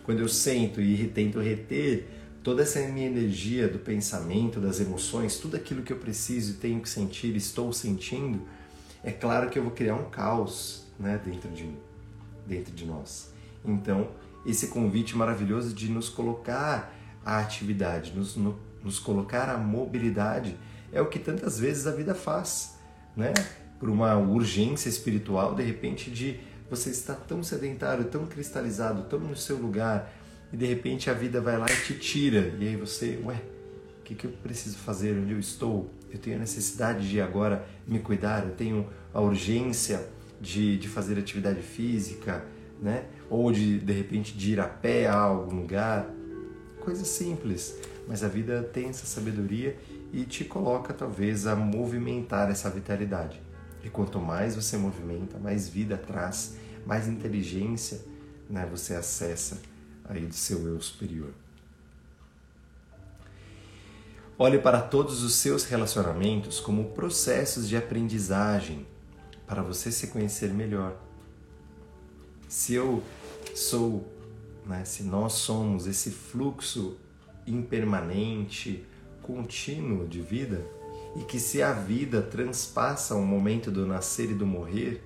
Quando 0.04 0.20
eu 0.20 0.28
sento 0.28 0.80
e 0.80 1.06
tento 1.08 1.40
reter 1.40 2.06
toda 2.42 2.62
essa 2.62 2.80
minha 2.88 3.06
energia 3.06 3.68
do 3.68 3.78
pensamento, 3.78 4.60
das 4.60 4.80
emoções, 4.80 5.38
tudo 5.38 5.56
aquilo 5.56 5.82
que 5.82 5.92
eu 5.92 5.96
preciso 5.96 6.52
e 6.52 6.54
tenho 6.54 6.80
que 6.80 6.88
sentir, 6.88 7.34
estou 7.36 7.72
sentindo, 7.72 8.42
é 9.02 9.10
claro 9.10 9.48
que 9.48 9.58
eu 9.58 9.62
vou 9.62 9.72
criar 9.72 9.94
um 9.94 10.10
caos 10.10 10.84
né, 10.98 11.20
dentro, 11.24 11.50
de, 11.50 11.70
dentro 12.46 12.74
de 12.74 12.84
nós. 12.84 13.32
Então, 13.64 14.08
esse 14.44 14.68
convite 14.68 15.16
maravilhoso 15.16 15.72
de 15.72 15.88
nos 15.88 16.08
colocar 16.08 16.92
a 17.24 17.38
atividade, 17.38 18.12
nos, 18.12 18.36
no, 18.36 18.58
nos 18.82 18.98
colocar 18.98 19.48
a 19.48 19.56
mobilidade, 19.56 20.56
é 20.92 21.00
o 21.00 21.06
que 21.06 21.18
tantas 21.18 21.58
vezes 21.58 21.86
a 21.86 21.92
vida 21.92 22.14
faz, 22.14 22.76
né? 23.16 23.32
Por 23.78 23.88
uma 23.88 24.16
urgência 24.16 24.88
espiritual, 24.88 25.54
de 25.54 25.62
repente, 25.62 26.10
de 26.10 26.38
você 26.68 26.90
estar 26.90 27.14
tão 27.14 27.42
sedentário, 27.42 28.04
tão 28.04 28.26
cristalizado, 28.26 29.02
tão 29.04 29.18
no 29.18 29.36
seu 29.36 29.56
lugar, 29.56 30.12
e 30.52 30.56
de 30.56 30.66
repente 30.66 31.10
a 31.10 31.12
vida 31.14 31.40
vai 31.40 31.56
lá 31.56 31.66
e 31.66 31.76
te 31.86 31.94
tira. 31.94 32.54
E 32.58 32.68
aí 32.68 32.76
você, 32.76 33.18
ué, 33.24 33.40
o 34.00 34.02
que, 34.02 34.14
que 34.14 34.26
eu 34.26 34.30
preciso 34.42 34.76
fazer? 34.78 35.16
Onde 35.16 35.32
eu 35.32 35.38
estou? 35.38 35.90
Eu 36.10 36.18
tenho 36.18 36.36
a 36.36 36.38
necessidade 36.38 37.08
de 37.08 37.20
agora 37.20 37.66
me 37.86 37.98
cuidar, 37.98 38.44
eu 38.44 38.54
tenho 38.54 38.86
a 39.14 39.20
urgência 39.20 40.06
de, 40.40 40.76
de 40.76 40.88
fazer 40.88 41.18
atividade 41.18 41.62
física, 41.62 42.44
né? 42.80 43.04
Ou 43.30 43.50
de 43.52 43.78
de 43.78 43.92
repente 43.92 44.36
de 44.36 44.52
ir 44.52 44.60
a 44.60 44.66
pé 44.66 45.06
a 45.06 45.16
algum 45.16 45.56
lugar. 45.56 46.10
Coisa 46.80 47.04
simples, 47.04 47.78
mas 48.06 48.22
a 48.22 48.28
vida 48.28 48.62
tem 48.62 48.88
essa 48.88 49.06
sabedoria 49.06 49.76
e 50.12 50.24
te 50.24 50.44
coloca 50.44 50.92
talvez 50.92 51.46
a 51.46 51.56
movimentar 51.56 52.50
essa 52.50 52.68
vitalidade. 52.68 53.40
E 53.82 53.90
quanto 53.90 54.18
mais 54.18 54.54
você 54.54 54.76
movimenta, 54.76 55.38
mais 55.38 55.68
vida 55.68 55.96
traz, 55.96 56.56
mais 56.86 57.08
inteligência 57.08 58.00
né, 58.48 58.68
você 58.70 58.94
acessa 58.94 59.60
aí 60.04 60.26
do 60.26 60.34
seu 60.34 60.66
eu 60.66 60.80
superior. 60.80 61.30
Olhe 64.38 64.58
para 64.58 64.80
todos 64.80 65.22
os 65.22 65.34
seus 65.34 65.64
relacionamentos 65.64 66.60
como 66.60 66.90
processos 66.90 67.68
de 67.68 67.76
aprendizagem 67.76 68.86
para 69.46 69.62
você 69.62 69.90
se 69.90 70.08
conhecer 70.08 70.52
melhor. 70.52 70.96
Se 72.48 72.74
eu 72.74 73.02
sou, 73.54 74.06
né, 74.66 74.84
se 74.84 75.02
nós 75.02 75.34
somos 75.34 75.86
esse 75.86 76.10
fluxo 76.10 76.96
impermanente, 77.46 78.84
contínuo 79.22 80.06
de 80.06 80.20
vida, 80.20 80.64
e 81.16 81.24
que 81.24 81.38
se 81.38 81.62
a 81.62 81.72
vida 81.72 82.22
transpassa 82.22 83.14
o 83.14 83.24
momento 83.24 83.70
do 83.70 83.86
nascer 83.86 84.30
e 84.30 84.34
do 84.34 84.46
morrer, 84.46 85.02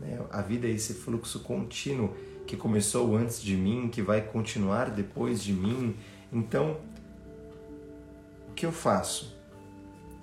né, 0.00 0.20
a 0.30 0.40
vida 0.40 0.66
é 0.66 0.70
esse 0.70 0.94
fluxo 0.94 1.40
contínuo 1.40 2.14
que 2.46 2.56
começou 2.56 3.16
antes 3.16 3.40
de 3.40 3.56
mim, 3.56 3.88
que 3.88 4.02
vai 4.02 4.20
continuar 4.20 4.90
depois 4.90 5.42
de 5.42 5.52
mim. 5.52 5.96
Então, 6.32 6.78
o 8.48 8.52
que 8.52 8.66
eu 8.66 8.72
faço? 8.72 9.36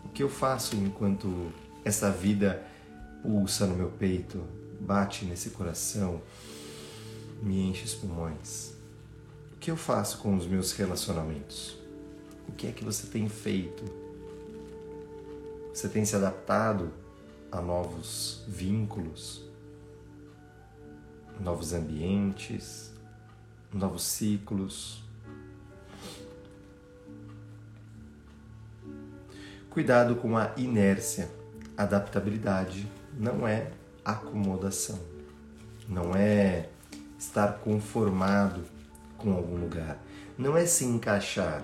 O 0.06 0.10
que 0.10 0.24
eu 0.24 0.30
faço 0.30 0.76
enquanto 0.76 1.52
essa 1.84 2.12
vida 2.12 2.64
pulsa 3.22 3.66
no 3.66 3.76
meu 3.76 3.90
peito, 3.90 4.42
bate 4.80 5.26
nesse 5.26 5.52
coração, 5.52 6.22
me 7.42 7.70
enche 7.70 7.86
os 7.86 7.94
pulmões? 7.94 8.79
Que 9.60 9.72
eu 9.72 9.78
faço 9.78 10.20
com 10.20 10.36
os 10.36 10.46
meus 10.48 10.72
relacionamentos? 10.72 11.78
O 12.48 12.52
que 12.54 12.68
é 12.68 12.72
que 12.72 12.84
você 12.84 13.08
tem 13.08 13.28
feito? 13.28 13.84
Você 15.74 15.88
tem 15.88 16.06
se 16.06 16.16
adaptado 16.16 16.92
a 17.52 17.62
novos 17.62 18.44
vínculos? 18.48 19.50
novos 21.40 21.74
ambientes, 21.74 22.92
novos 23.74 24.04
ciclos. 24.04 25.02
Cuidado 29.70 30.16
com 30.16 30.38
a 30.38 30.52
inércia, 30.58 31.30
adaptabilidade 31.78 32.88
não 33.18 33.48
é 33.48 33.72
acomodação, 34.04 35.00
não 35.88 36.16
é 36.16 36.70
estar 37.18 37.60
conformado 37.60 38.64
com 39.20 39.34
algum 39.34 39.58
lugar, 39.58 40.04
não 40.38 40.58
é 40.58 40.66
se 40.66 40.86
encaixar, 40.86 41.64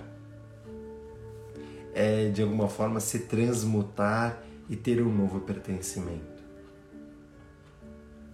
é 1.94 2.28
de 2.28 2.42
alguma 2.42 2.68
forma 2.68 3.00
se 3.00 3.20
transmutar 3.20 4.42
e 4.68 4.76
ter 4.76 5.00
um 5.00 5.12
novo 5.12 5.40
pertencimento. 5.40 6.44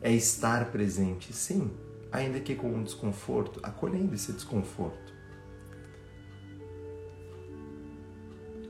É 0.01 0.11
estar 0.11 0.73
presente, 0.73 1.33
sim, 1.33 1.71
ainda 2.11 2.41
que 2.41 2.57
com 2.57 2.69
um 2.69 2.83
desconforto, 2.83 3.61
acolhendo 3.63 4.15
esse 4.15 4.33
desconforto. 4.33 5.13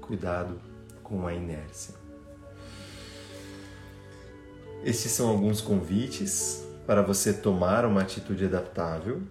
Cuidado 0.00 0.60
com 1.02 1.26
a 1.26 1.32
inércia. 1.32 1.94
Estes 4.84 5.12
são 5.12 5.28
alguns 5.28 5.60
convites 5.60 6.66
para 6.86 7.00
você 7.00 7.32
tomar 7.32 7.86
uma 7.86 8.02
atitude 8.02 8.44
adaptável 8.44 9.22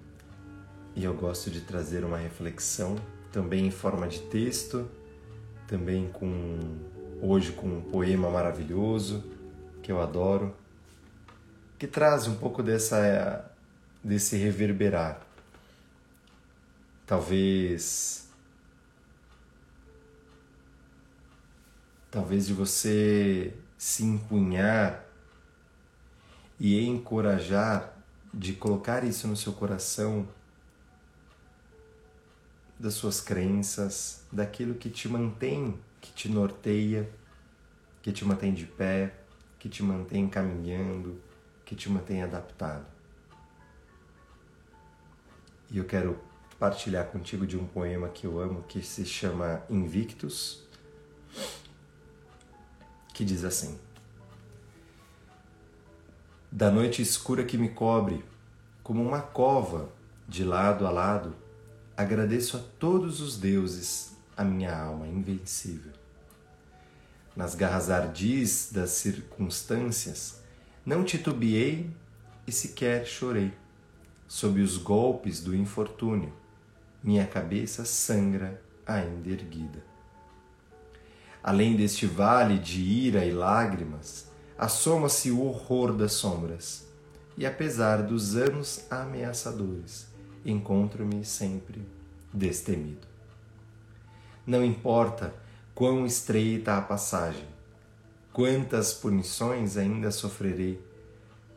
e 0.96 1.04
eu 1.04 1.14
gosto 1.14 1.50
de 1.50 1.62
trazer 1.62 2.04
uma 2.04 2.18
reflexão 2.18 2.96
também 3.32 3.68
em 3.68 3.72
forma 3.72 4.08
de 4.08 4.20
texto 4.20 4.90
também 5.72 6.10
com 6.12 6.60
hoje 7.22 7.54
com 7.54 7.78
um 7.78 7.82
poema 7.82 8.30
maravilhoso 8.30 9.24
que 9.82 9.90
eu 9.90 10.02
adoro, 10.02 10.54
que 11.80 11.88
traz 11.88 12.28
um 12.28 12.36
pouco 12.36 12.62
dessa 12.62 13.50
desse 14.04 14.36
reverberar. 14.36 15.22
Talvez 17.08 18.28
talvez 22.12 22.48
de 22.48 22.54
você 22.54 23.54
se 23.78 24.04
empunhar 24.04 25.06
e 26.60 26.86
encorajar 26.86 27.98
de 28.34 28.52
colocar 28.52 29.06
isso 29.06 29.26
no 29.26 29.38
seu 29.38 29.54
coração 29.54 30.28
das 32.82 32.96
suas 32.96 33.22
crenças, 33.22 34.26
daquilo 34.32 34.74
que 34.74 34.90
te 34.90 35.08
mantém, 35.08 35.80
que 36.02 36.12
te 36.12 36.28
norteia, 36.28 37.08
que 38.02 38.12
te 38.12 38.26
mantém 38.26 38.52
de 38.52 38.66
pé, 38.66 39.14
que 39.60 39.70
te 39.70 39.84
mantém 39.84 40.28
caminhando, 40.28 41.22
que 41.64 41.76
te 41.76 41.88
mantém 41.88 42.24
adaptado. 42.24 42.88
E 45.70 45.78
eu 45.78 45.86
quero 45.86 46.20
partilhar 46.58 47.06
contigo 47.06 47.46
de 47.46 47.56
um 47.56 47.68
poema 47.68 48.10
que 48.10 48.26
eu 48.26 48.40
amo, 48.40 48.64
que 48.64 48.82
se 48.82 49.06
chama 49.06 49.62
Invictus, 49.70 50.64
que 53.14 53.24
diz 53.24 53.44
assim: 53.44 53.80
Da 56.52 56.72
noite 56.72 57.00
escura 57.00 57.46
que 57.46 57.60
me 57.60 57.70
cobre, 57.70 58.26
como 58.82 59.04
uma 59.04 59.22
cova 59.22 59.88
de 60.28 60.44
lado 60.44 60.88
a 60.88 60.90
lado, 60.90 61.41
Agradeço 62.02 62.58
a 62.58 62.60
todos 62.80 63.22
os 63.22 63.38
deuses 63.38 64.18
a 64.36 64.44
minha 64.44 64.76
alma 64.76 65.08
invencível. 65.08 65.92
Nas 67.36 67.54
garras 67.54 67.92
ardis 67.92 68.72
das 68.72 68.90
circunstâncias, 68.90 70.42
não 70.84 71.04
titubeei 71.04 71.92
e 72.48 72.52
sequer 72.52 73.06
chorei. 73.06 73.54
Sob 74.28 74.62
os 74.62 74.78
golpes 74.78 75.42
do 75.42 75.56
infortúnio, 75.56 76.34
minha 77.04 77.28
cabeça 77.28 77.86
sangra 77.86 78.60
ainda 78.84 79.30
erguida. 79.30 79.84
Além 81.44 81.76
deste 81.76 82.08
vale 82.08 82.58
de 82.58 82.82
ira 82.82 83.24
e 83.24 83.32
lágrimas, 83.32 84.28
assoma-se 84.58 85.30
o 85.30 85.44
horror 85.44 85.94
das 85.94 86.14
sombras, 86.14 86.84
e 87.38 87.46
apesar 87.46 88.02
dos 88.02 88.36
anos 88.36 88.88
ameaçadores, 88.90 90.11
encontro-me 90.46 91.24
sempre 91.24 91.82
destemido. 92.34 93.08
Não 94.46 94.64
importa 94.64 95.34
quão 95.76 96.06
estreita 96.06 96.78
a 96.78 96.82
passagem, 96.82 97.48
quantas 98.34 98.94
punições 98.94 99.78
ainda 99.78 100.12
sofrerei, 100.12 100.82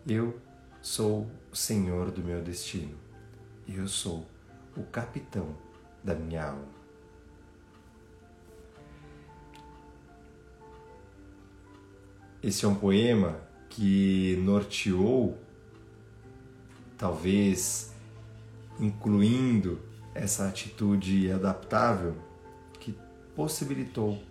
eu 0.07 0.39
sou 0.83 1.27
o 1.51 1.57
senhor 1.57 2.11
do 2.11 2.23
meu 2.23 2.43
destino. 2.43 2.95
Eu 3.67 3.89
sou 3.89 4.27
o 4.77 4.83
capitão 4.83 5.57
da 6.03 6.15
minha 6.15 6.49
alma. 6.49 6.75
Esse 12.43 12.67
é 12.67 12.69
um 12.69 12.75
poema 12.75 13.41
que 13.71 14.37
norteou, 14.43 15.39
talvez 16.99 17.94
incluindo 18.79 19.81
essa 20.15 20.49
atitude 20.49 21.31
adaptável 21.31 22.17
que 22.81 22.97
possibilitou 23.35 24.23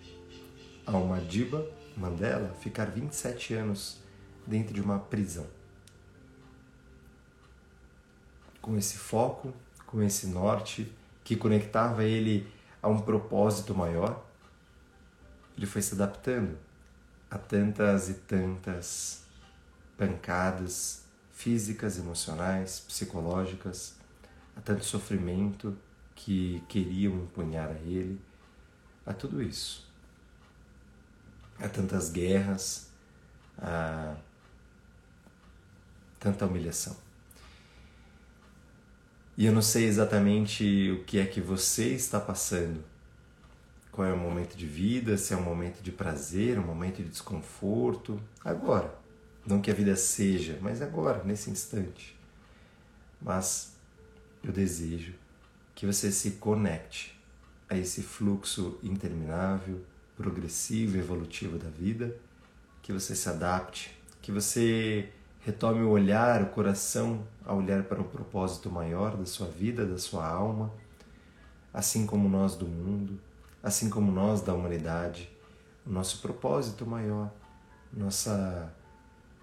a 0.86 0.98
uma 0.98 1.20
Diba 1.20 1.66
Mandela 1.96 2.54
ficar 2.56 2.86
27 2.86 3.54
anos 3.54 4.00
dentro 4.48 4.74
de 4.74 4.82
uma 4.82 5.00
prisão. 5.00 5.46
Com 8.62 8.78
esse 8.78 8.98
foco, 8.98 9.54
com 9.86 10.02
esse 10.02 10.28
norte 10.28 10.92
que 11.24 11.36
conectava 11.36 12.04
ele 12.04 12.52
a 12.82 12.88
um 12.88 13.00
propósito 13.00 13.76
maior, 13.76 14.26
ele 15.56 15.66
foi 15.66 15.82
se 15.82 15.94
adaptando 15.94 16.58
a 17.30 17.38
tantas 17.38 18.10
e 18.10 18.16
tantas 18.16 19.24
pancadas 19.98 21.04
físicas, 21.32 21.98
emocionais, 21.98 22.80
psicológicas, 22.80 23.96
a 24.56 24.62
tanto 24.62 24.86
sofrimento 24.86 25.78
que 26.16 26.64
queriam 26.68 27.16
empunhar 27.16 27.70
a 27.70 27.80
ele, 27.80 28.20
a 29.06 29.14
tudo 29.14 29.42
isso. 29.42 29.92
A 31.60 31.68
tantas 31.68 32.10
guerras, 32.10 32.90
a 33.58 34.16
tanta 36.20 36.46
humilhação. 36.46 36.96
E 39.36 39.46
eu 39.46 39.52
não 39.52 39.62
sei 39.62 39.86
exatamente 39.86 40.92
o 40.92 41.04
que 41.06 41.20
é 41.20 41.26
que 41.26 41.42
você 41.42 41.88
está 41.90 42.20
passando. 42.20 42.84
Qual 43.92 44.08
é 44.08 44.14
o 44.14 44.18
momento 44.18 44.56
de 44.56 44.66
vida, 44.66 45.18
se 45.18 45.34
é 45.34 45.38
um 45.38 45.44
momento 45.44 45.82
de 45.82 45.92
prazer, 45.92 46.60
um 46.60 46.66
momento 46.66 46.98
de 46.98 47.10
desconforto. 47.10 48.22
Agora. 48.44 49.04
Não 49.46 49.60
que 49.60 49.70
a 49.70 49.74
vida 49.74 49.96
seja, 49.96 50.58
mas 50.62 50.82
agora, 50.82 51.22
nesse 51.24 51.50
instante. 51.50 52.18
Mas 53.22 53.73
eu 54.44 54.52
desejo 54.52 55.14
que 55.74 55.86
você 55.86 56.12
se 56.12 56.32
conecte 56.32 57.18
a 57.70 57.78
esse 57.78 58.04
fluxo 58.04 58.78
interminável, 58.84 59.82
progressivo 60.16 60.98
evolutivo 60.98 61.58
da 61.58 61.70
vida, 61.70 62.16
que 62.82 62.92
você 62.92 63.16
se 63.16 63.28
adapte, 63.30 63.98
que 64.22 64.32
você 64.32 65.10
retome 65.40 65.82
o 65.82 65.90
olhar, 65.90 66.42
o 66.42 66.48
coração 66.48 67.26
a 67.46 67.54
olhar 67.54 67.84
para 67.84 68.00
um 68.00 68.04
propósito 68.04 68.70
maior 68.70 69.18
da 69.18 69.26
sua 69.26 69.48
vida, 69.48 69.86
da 69.86 69.98
sua 69.98 70.28
alma, 70.28 70.72
assim 71.74 72.06
como 72.06 72.30
nós 72.30 72.56
do 72.56 72.68
mundo, 72.68 73.20
assim 73.62 73.90
como 73.90 74.12
nós 74.12 74.42
da 74.42 74.54
humanidade, 74.54 75.30
o 75.86 75.90
nosso 75.90 76.22
propósito 76.22 76.86
maior, 76.86 77.32
nossa 77.92 78.72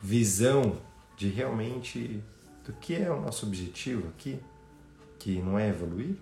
visão 0.02 0.78
de 1.16 1.28
realmente 1.28 2.22
do 2.64 2.72
que 2.74 2.94
é 2.94 3.10
o 3.10 3.20
nosso 3.20 3.46
objetivo 3.46 4.08
aqui, 4.08 4.40
que 5.20 5.40
não 5.42 5.58
é 5.58 5.68
evoluir? 5.68 6.16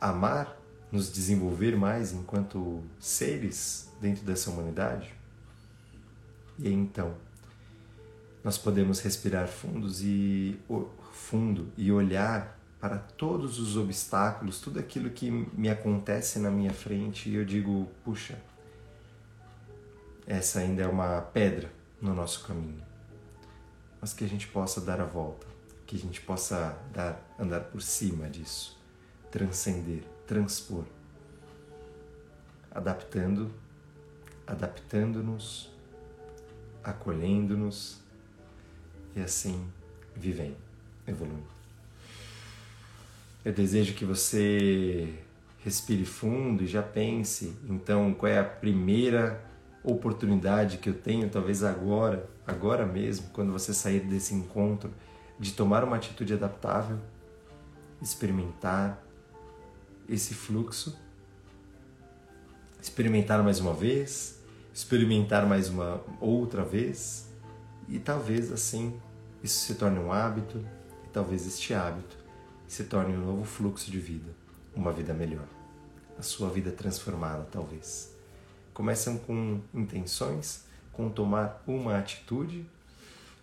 Amar, 0.00 0.56
nos 0.90 1.12
desenvolver 1.12 1.76
mais 1.76 2.12
enquanto 2.12 2.82
seres 2.98 3.92
dentro 4.00 4.24
dessa 4.24 4.50
humanidade? 4.50 5.14
E 6.58 6.72
então, 6.72 7.14
nós 8.42 8.56
podemos 8.56 9.00
respirar 9.00 9.46
fundos 9.46 10.02
e 10.02 10.58
fundo 11.12 11.70
e 11.76 11.92
olhar 11.92 12.58
para 12.80 12.96
todos 12.96 13.58
os 13.58 13.76
obstáculos, 13.76 14.60
tudo 14.60 14.78
aquilo 14.78 15.10
que 15.10 15.30
me 15.30 15.68
acontece 15.68 16.38
na 16.38 16.50
minha 16.50 16.72
frente 16.72 17.28
e 17.28 17.34
eu 17.34 17.44
digo, 17.44 17.88
puxa, 18.02 18.40
essa 20.26 20.60
ainda 20.60 20.82
é 20.82 20.86
uma 20.86 21.20
pedra 21.20 21.70
no 22.00 22.14
nosso 22.14 22.46
caminho, 22.46 22.82
mas 24.00 24.14
que 24.14 24.24
a 24.24 24.28
gente 24.28 24.46
possa 24.46 24.80
dar 24.80 25.00
a 25.00 25.04
volta 25.04 25.57
que 25.88 25.96
a 25.96 25.98
gente 25.98 26.20
possa 26.20 26.78
dar, 26.92 27.18
andar 27.38 27.60
por 27.60 27.80
cima 27.80 28.28
disso, 28.28 28.78
transcender, 29.30 30.02
transpor, 30.26 30.84
adaptando, 32.70 33.50
adaptando-nos, 34.46 35.70
acolhendo-nos 36.84 38.02
e 39.16 39.20
assim 39.22 39.66
vivendo, 40.14 40.58
evoluindo. 41.06 41.48
Eu 43.42 43.54
desejo 43.54 43.94
que 43.94 44.04
você 44.04 45.14
respire 45.64 46.04
fundo 46.04 46.64
e 46.64 46.66
já 46.66 46.82
pense, 46.82 47.56
então, 47.66 48.12
qual 48.12 48.30
é 48.30 48.38
a 48.38 48.44
primeira 48.44 49.42
oportunidade 49.82 50.76
que 50.76 50.90
eu 50.90 50.94
tenho, 50.94 51.30
talvez 51.30 51.64
agora, 51.64 52.28
agora 52.46 52.84
mesmo, 52.84 53.30
quando 53.30 53.52
você 53.52 53.72
sair 53.72 54.00
desse 54.00 54.34
encontro, 54.34 54.92
de 55.38 55.52
tomar 55.52 55.84
uma 55.84 55.96
atitude 55.96 56.34
adaptável, 56.34 56.98
experimentar 58.00 59.02
esse 60.08 60.34
fluxo, 60.34 60.98
experimentar 62.80 63.42
mais 63.42 63.60
uma 63.60 63.74
vez, 63.74 64.40
experimentar 64.72 65.46
mais 65.46 65.68
uma 65.68 66.00
outra 66.20 66.64
vez 66.64 67.28
e 67.88 67.98
talvez 67.98 68.52
assim 68.52 69.00
isso 69.42 69.66
se 69.66 69.74
torne 69.74 69.98
um 69.98 70.12
hábito 70.12 70.64
e 71.04 71.08
talvez 71.08 71.46
este 71.46 71.74
hábito 71.74 72.16
se 72.66 72.84
torne 72.84 73.16
um 73.16 73.24
novo 73.24 73.44
fluxo 73.44 73.90
de 73.90 73.98
vida, 73.98 74.30
uma 74.74 74.92
vida 74.92 75.14
melhor, 75.14 75.46
a 76.18 76.22
sua 76.22 76.50
vida 76.50 76.70
transformada 76.70 77.46
talvez. 77.50 78.14
Começam 78.74 79.18
com 79.18 79.60
intenções, 79.74 80.64
com 80.92 81.08
tomar 81.08 81.62
uma 81.66 81.98
atitude. 81.98 82.64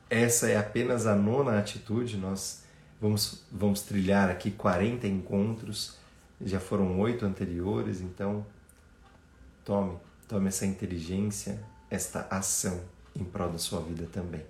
Essa 0.10 0.50
é 0.50 0.58
apenas 0.58 1.08
a 1.08 1.16
nona 1.16 1.58
atitude, 1.58 2.18
nós 2.18 2.64
vamos, 3.02 3.44
vamos 3.52 3.82
trilhar 3.82 4.30
aqui 4.30 4.52
40 4.52 5.08
encontros, 5.08 5.98
já 6.42 6.60
foram 6.60 7.00
oito 7.00 7.26
anteriores, 7.26 8.02
então 8.02 8.46
tome, 9.64 9.98
tome 10.28 10.48
essa 10.48 10.66
inteligência, 10.66 11.60
esta 11.90 12.28
ação 12.30 12.82
em 13.16 13.24
prol 13.24 13.50
da 13.52 13.58
sua 13.58 13.82
vida 13.82 14.08
também. 14.12 14.44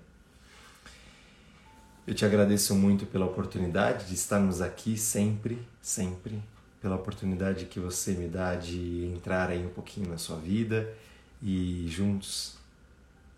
Eu 2.06 2.14
te 2.14 2.24
agradeço 2.24 2.74
muito 2.74 3.04
pela 3.04 3.26
oportunidade 3.26 4.06
de 4.06 4.14
estarmos 4.14 4.60
aqui 4.60 4.96
sempre, 4.96 5.58
sempre, 5.82 6.40
pela 6.80 6.94
oportunidade 6.94 7.64
que 7.64 7.80
você 7.80 8.12
me 8.12 8.28
dá 8.28 8.54
de 8.54 9.10
entrar 9.12 9.50
aí 9.50 9.66
um 9.66 9.70
pouquinho 9.70 10.10
na 10.10 10.18
sua 10.18 10.36
vida 10.36 10.94
e 11.42 11.86
juntos 11.88 12.56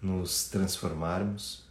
nos 0.02 0.48
transformarmos. 0.48 1.67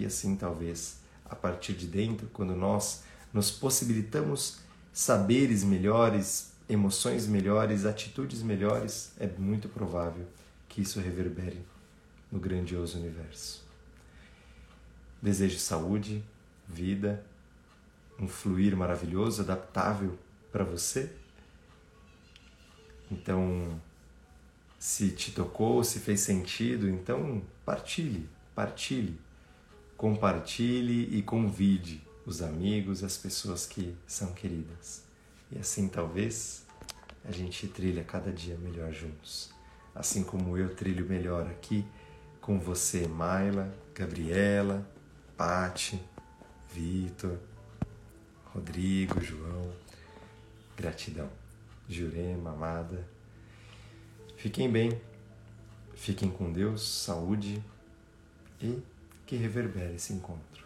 E 0.00 0.06
assim, 0.06 0.34
talvez, 0.34 0.96
a 1.26 1.36
partir 1.36 1.74
de 1.74 1.86
dentro, 1.86 2.26
quando 2.32 2.56
nós 2.56 3.02
nos 3.34 3.50
possibilitamos 3.50 4.58
saberes 4.94 5.62
melhores, 5.62 6.52
emoções 6.66 7.26
melhores, 7.26 7.84
atitudes 7.84 8.42
melhores, 8.42 9.12
é 9.20 9.26
muito 9.26 9.68
provável 9.68 10.26
que 10.70 10.80
isso 10.80 11.00
reverbere 11.00 11.60
no 12.32 12.38
grandioso 12.38 12.98
universo. 12.98 13.62
Desejo 15.20 15.58
saúde, 15.58 16.24
vida, 16.66 17.22
um 18.18 18.26
fluir 18.26 18.74
maravilhoso, 18.74 19.42
adaptável 19.42 20.18
para 20.50 20.64
você. 20.64 21.12
Então, 23.10 23.78
se 24.78 25.10
te 25.10 25.32
tocou, 25.32 25.84
se 25.84 25.98
fez 25.98 26.20
sentido, 26.20 26.88
então 26.88 27.42
partilhe, 27.66 28.26
partilhe, 28.54 29.20
compartilhe 30.00 31.14
e 31.14 31.20
convide 31.20 32.02
os 32.24 32.40
amigos, 32.40 33.04
as 33.04 33.18
pessoas 33.18 33.66
que 33.66 33.94
são 34.06 34.32
queridas. 34.32 35.04
E 35.52 35.58
assim 35.58 35.88
talvez 35.88 36.64
a 37.22 37.30
gente 37.30 37.68
trilha 37.68 38.02
cada 38.02 38.32
dia 38.32 38.56
melhor 38.56 38.94
juntos. 38.94 39.50
Assim 39.94 40.24
como 40.24 40.56
eu 40.56 40.74
trilho 40.74 41.04
melhor 41.04 41.46
aqui 41.48 41.84
com 42.40 42.58
você, 42.58 43.06
Maila, 43.06 43.76
Gabriela, 43.94 44.90
Pati, 45.36 46.02
Vitor, 46.72 47.36
Rodrigo, 48.54 49.22
João. 49.22 49.70
Gratidão. 50.78 51.28
Jurema, 51.86 52.52
amada. 52.52 53.06
Fiquem 54.38 54.72
bem, 54.72 54.98
fiquem 55.94 56.30
com 56.30 56.50
Deus, 56.50 56.88
saúde 56.88 57.62
e 58.62 58.82
que 59.30 59.36
reverbere 59.36 59.94
esse 59.94 60.12
encontro. 60.12 60.64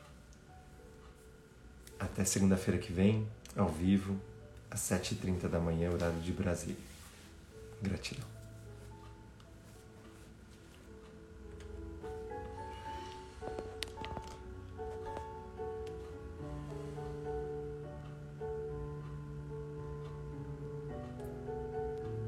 Até 2.00 2.24
segunda-feira 2.24 2.80
que 2.80 2.90
vem, 2.90 3.28
ao 3.54 3.68
vivo, 3.68 4.18
às 4.70 4.80
7h30 4.80 5.50
da 5.50 5.60
manhã, 5.60 5.90
horário 5.90 6.18
de 6.22 6.32
Brasília. 6.32 6.74
Gratidão. 7.82 8.33